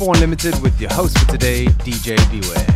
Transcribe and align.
FM4 0.00 0.14
Unlimited 0.14 0.60
with 0.62 0.80
your 0.80 0.92
host 0.92 1.18
for 1.18 1.26
today, 1.26 1.66
DJ 1.66 2.16
Beware. 2.30 2.69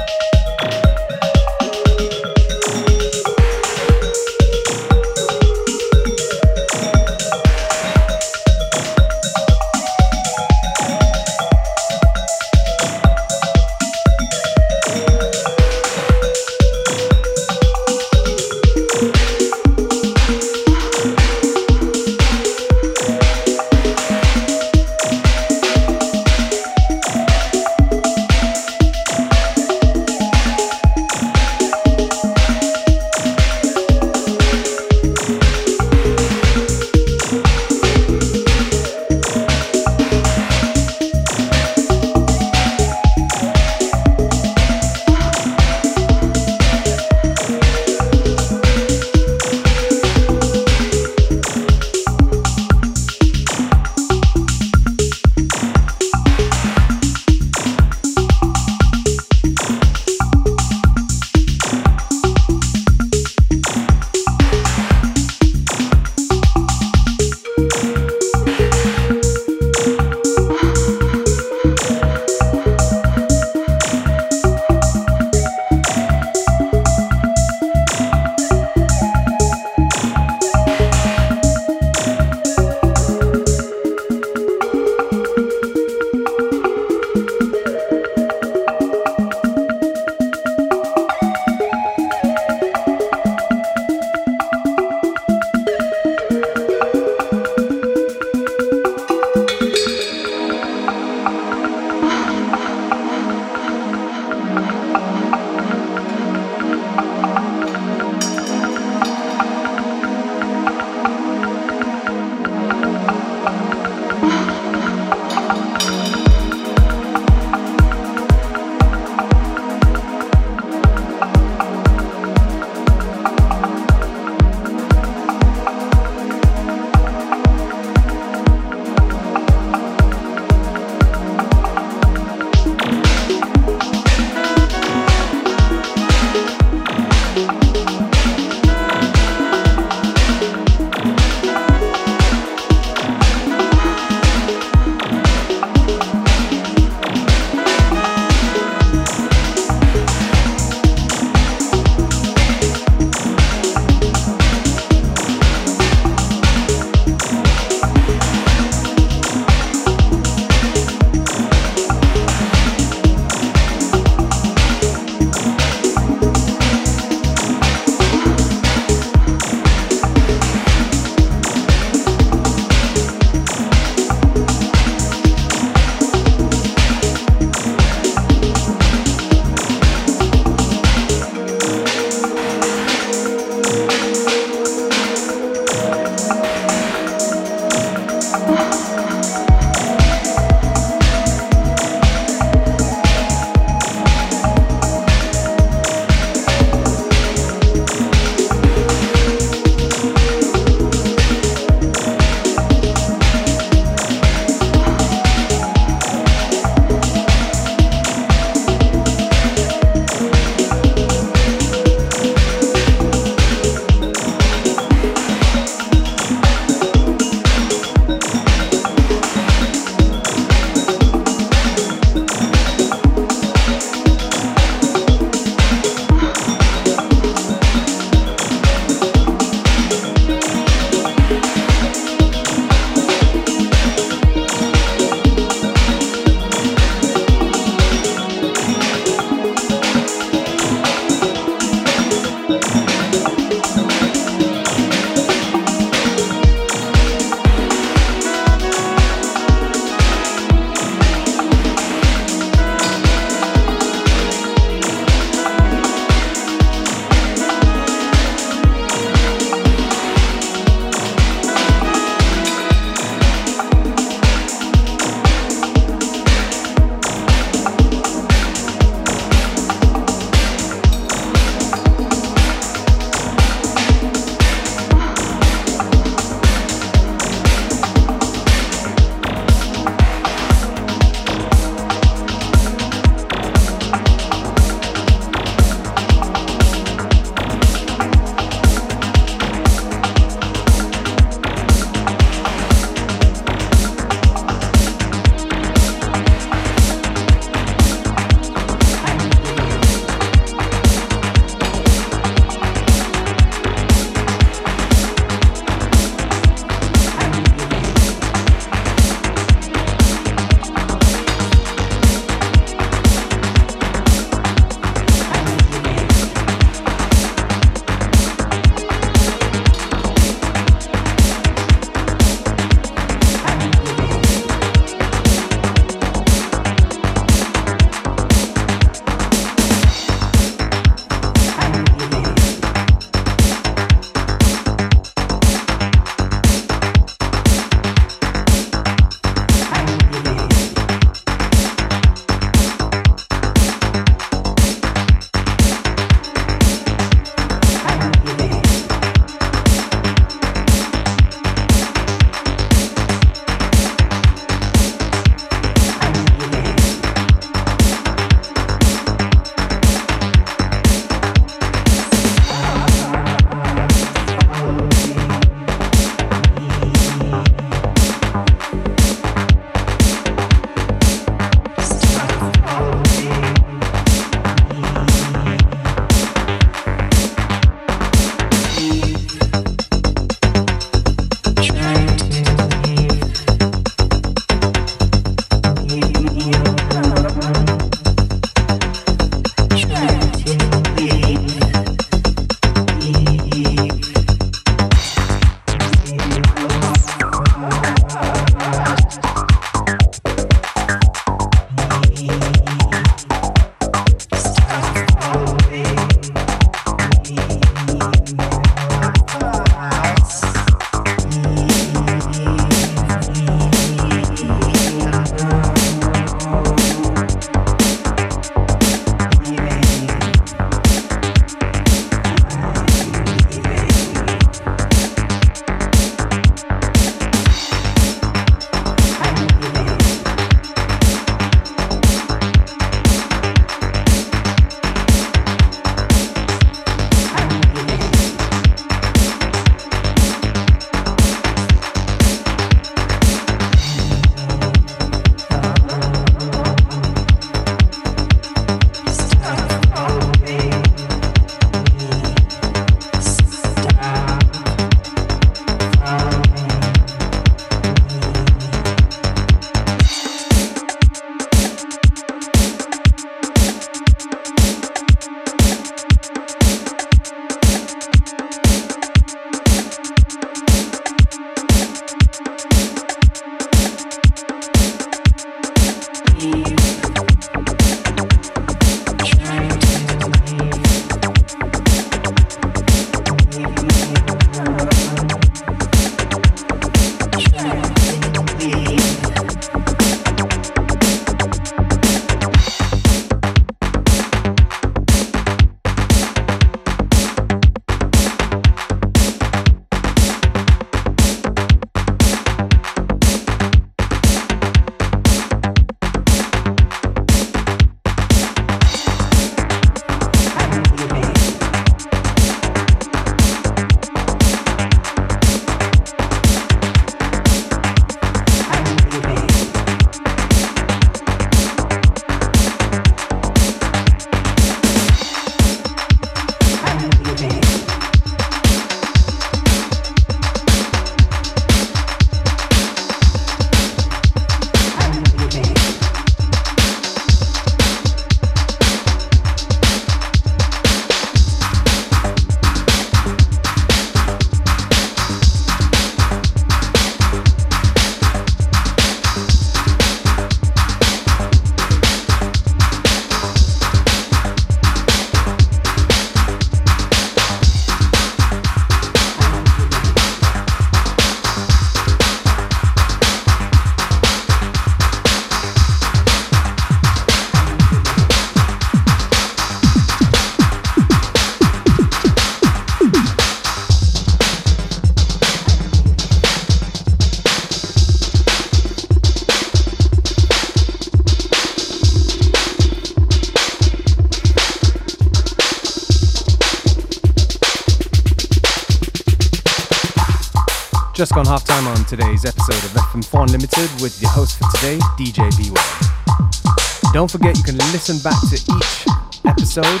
Today's 592.10 592.44
episode 592.44 592.74
of 592.74 592.90
FM4 592.90 593.42
Unlimited 593.44 593.88
with 594.02 594.20
your 594.20 594.32
host 594.32 594.58
for 594.58 594.68
today, 594.74 594.98
DJ 595.16 595.48
B1. 595.52 597.12
Don't 597.12 597.30
forget 597.30 597.56
you 597.56 597.62
can 597.62 597.76
listen 597.76 598.18
back 598.18 598.34
to 598.48 598.56
each 598.56 599.06
episode 599.46 600.00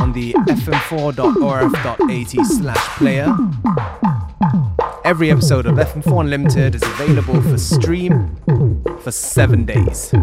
on 0.00 0.14
the 0.14 0.32
fm4.orf.at 0.48 2.46
slash 2.46 2.88
player. 2.96 3.28
Every 5.04 5.30
episode 5.30 5.66
of 5.66 5.74
FM4 5.74 6.20
Unlimited 6.22 6.74
is 6.76 6.82
available 6.82 7.42
for 7.42 7.58
stream 7.58 8.34
for 9.02 9.12
seven 9.12 9.66
days. 9.66 10.14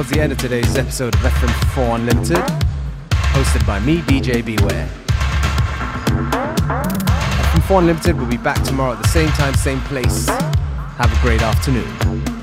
Towards 0.00 0.16
the 0.16 0.20
end 0.22 0.32
of 0.32 0.38
today's 0.38 0.78
episode 0.78 1.14
of 1.14 1.20
FM4 1.20 1.96
Unlimited, 1.96 2.38
hosted 3.34 3.66
by 3.66 3.78
me, 3.80 3.98
DJ 3.98 4.42
Beware. 4.42 4.88
FM4 7.52 7.80
Unlimited 7.80 8.18
will 8.18 8.24
be 8.24 8.38
back 8.38 8.62
tomorrow 8.62 8.94
at 8.94 9.02
the 9.02 9.08
same 9.08 9.28
time, 9.32 9.52
same 9.52 9.80
place. 9.82 10.26
Have 10.26 11.12
a 11.12 11.20
great 11.20 11.42
afternoon. 11.42 12.39